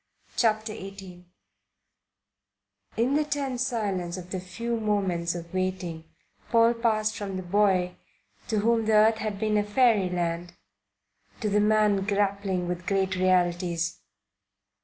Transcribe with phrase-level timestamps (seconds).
[0.35, 1.25] CHAPTER XVIII
[2.97, 6.05] IN the tense silence of the few moments of waiting
[6.49, 7.97] Paul passed from the boy
[8.47, 10.53] to whom the earth had been a fairyland
[11.41, 13.99] to the man grappling with great realities.